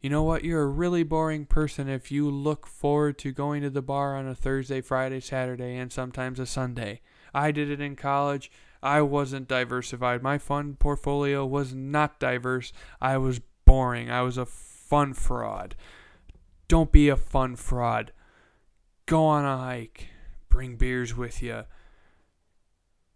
[0.01, 0.45] You know what?
[0.45, 4.29] You're a really boring person if you look forward to going to the bar on
[4.29, 7.01] a Thursday, Friday, Saturday, and sometimes a Sunday.
[7.35, 8.51] I did it in college.
[8.83, 10.23] I wasn't diversified.
[10.23, 12.73] My fund portfolio was not diverse.
[13.01, 14.11] I was boring.
[14.11, 15.75] I was a fun fraud.
[16.69, 18.13] Don't be a fun fraud.
[19.07, 20.11] Go on a hike.
[20.57, 21.65] Bring beers with you.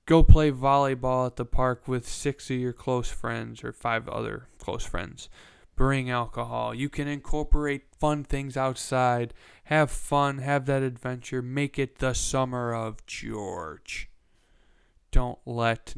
[0.05, 4.49] Go play volleyball at the park with six of your close friends or five other
[4.59, 5.31] close friends.
[5.75, 6.75] Bring alcohol.
[6.75, 9.33] You can incorporate fun things outside.
[9.65, 10.37] Have fun.
[10.37, 11.41] Have that adventure.
[11.41, 14.11] Make it the summer of George.
[15.11, 15.95] Don't let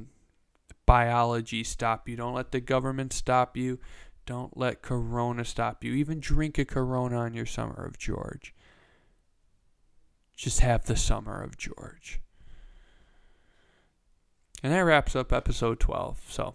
[0.86, 2.14] biology stop you.
[2.14, 3.80] Don't let the government stop you.
[4.26, 5.92] Don't let Corona stop you.
[5.94, 8.54] Even drink a Corona on your summer of George.
[10.36, 12.20] Just have the summer of George.
[14.62, 16.20] And that wraps up episode 12.
[16.28, 16.54] So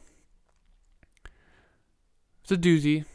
[2.41, 3.05] it's a doozy.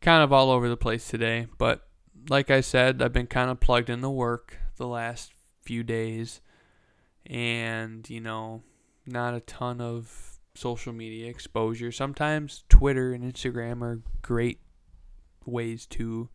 [0.00, 1.46] Kind of all over the place today.
[1.58, 1.86] But
[2.28, 5.32] like I said, I've been kind of plugged in the work the last
[5.62, 6.40] few days
[7.26, 8.62] and you know
[9.06, 11.92] not a ton of social media exposure.
[11.92, 14.60] Sometimes Twitter and Instagram are great
[15.44, 16.28] ways to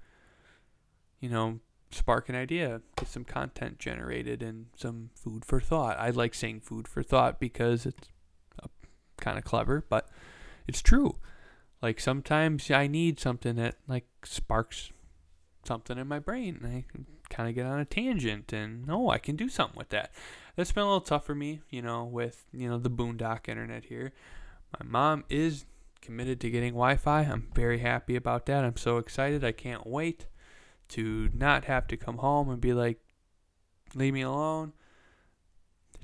[1.19, 1.59] you know
[1.93, 5.97] spark an idea, get some content generated and some food for thought.
[5.99, 8.09] I like saying food for thought because it's
[8.61, 8.67] uh,
[9.19, 10.09] kind of clever, but
[10.67, 11.17] it's true.
[11.81, 14.91] Like sometimes I need something that like sparks
[15.65, 16.59] something in my brain.
[16.63, 16.85] And I
[17.29, 20.11] kind of get on a tangent and oh, I can do something with that.
[20.55, 23.85] That's been a little tough for me, you know, with, you know, the boondock internet
[23.85, 24.13] here.
[24.79, 25.65] My mom is
[26.01, 27.21] committed to getting Wi-Fi.
[27.21, 28.63] I'm very happy about that.
[28.63, 29.43] I'm so excited.
[29.43, 30.27] I can't wait
[30.89, 32.99] to not have to come home and be like,
[33.95, 34.73] leave me alone.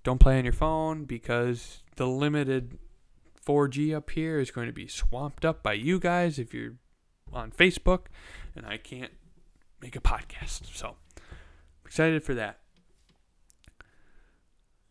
[0.04, 2.78] Don't play on your phone because the limited
[3.46, 6.76] 4G up here is going to be swamped up by you guys if you're
[7.34, 8.06] on Facebook,
[8.56, 9.12] and I can't
[9.82, 10.76] make a podcast.
[10.76, 10.96] So
[11.86, 12.60] excited for that.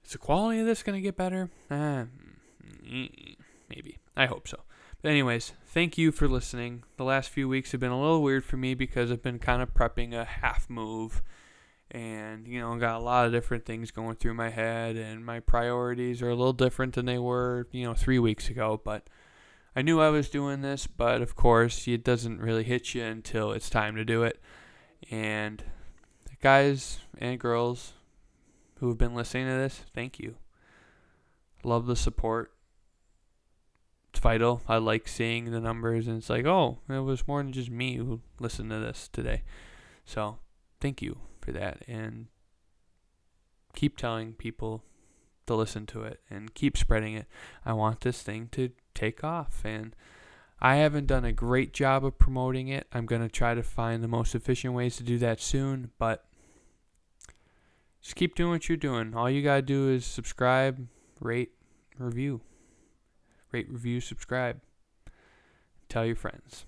[0.04, 1.50] Is the quality of this going to get better?
[1.70, 2.04] Uh,
[3.68, 3.98] maybe.
[4.16, 4.58] I hope so.
[5.00, 6.82] But, anyways, thank you for listening.
[6.96, 9.62] The last few weeks have been a little weird for me because I've been kind
[9.62, 11.22] of prepping a half move
[11.90, 15.40] and, you know, got a lot of different things going through my head, and my
[15.40, 18.80] priorities are a little different than they were, you know, three weeks ago.
[18.84, 19.08] But
[19.74, 23.52] I knew I was doing this, but of course, it doesn't really hit you until
[23.52, 24.40] it's time to do it.
[25.10, 25.62] And,
[26.42, 27.92] guys and girls,
[28.80, 30.34] who have been listening to this, thank you.
[31.62, 32.52] Love the support.
[34.18, 34.62] It's vital.
[34.66, 37.98] I like seeing the numbers, and it's like, oh, it was more than just me
[37.98, 39.42] who listened to this today.
[40.04, 40.40] So,
[40.80, 41.84] thank you for that.
[41.86, 42.26] And
[43.76, 44.82] keep telling people
[45.46, 47.26] to listen to it and keep spreading it.
[47.64, 49.62] I want this thing to take off.
[49.64, 49.94] And
[50.60, 52.88] I haven't done a great job of promoting it.
[52.92, 56.24] I'm going to try to find the most efficient ways to do that soon, but
[58.02, 59.14] just keep doing what you're doing.
[59.14, 60.88] All you got to do is subscribe,
[61.20, 61.52] rate,
[62.00, 62.40] review.
[63.52, 64.60] Rate, review, subscribe.
[65.88, 66.66] Tell your friends.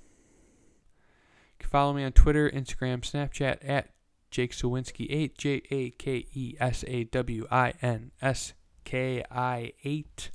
[1.53, 3.91] You can follow me on Twitter, Instagram, Snapchat at
[4.31, 8.55] Jake Sawinski 8, J A K E S A W I N S
[8.85, 10.31] K I 8.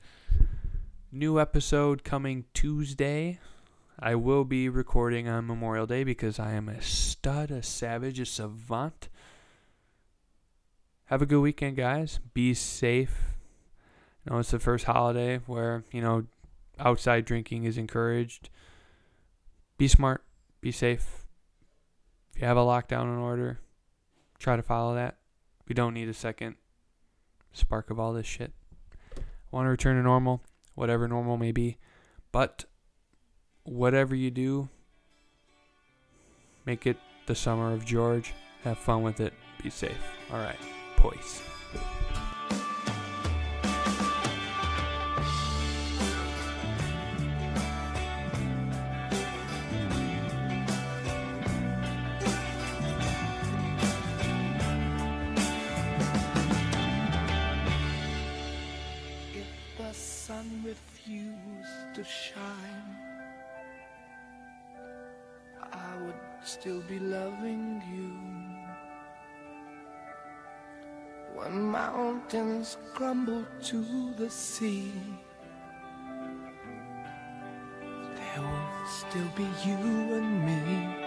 [1.12, 3.40] New episode coming Tuesday.
[3.98, 8.26] I will be recording on Memorial Day because I am a stud, a savage, a
[8.26, 9.08] savant
[11.06, 12.20] have a good weekend, guys.
[12.34, 13.16] Be safe.
[14.26, 16.26] Know, it's the first holiday where, you know,
[16.80, 18.50] outside drinking is encouraged.
[19.78, 20.24] Be smart.
[20.62, 21.26] Be safe.
[22.34, 23.60] If you have a lockdown in order,
[24.40, 25.18] try to follow that.
[25.68, 26.56] We don't need a second
[27.54, 28.52] spark of all this shit.
[29.18, 29.22] I
[29.52, 30.42] Want to return to normal,
[30.76, 31.78] whatever normal may be.
[32.32, 32.66] But
[33.64, 34.70] whatever you do,
[36.66, 38.34] make it the summer of George.
[38.64, 39.34] Have fun with it.
[39.64, 39.98] Be safe.
[40.32, 40.60] All right
[41.06, 41.55] voice.
[62.06, 62.96] shine,
[65.74, 68.14] I would still be loving you.
[71.36, 74.92] When mountains crumble to the sea,
[78.16, 79.78] there will still be you
[80.16, 81.05] and me.